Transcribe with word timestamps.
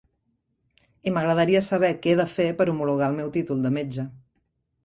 I 1.11 1.11
m'agradaria 1.17 1.61
saber 1.67 1.91
què 2.05 2.13
he 2.13 2.17
de 2.21 2.27
fer 2.31 2.47
per 2.63 2.69
homologar 2.75 3.11
el 3.15 3.19
meu 3.23 3.33
títol 3.39 3.63
de 3.67 3.75
Metge. 3.77 4.09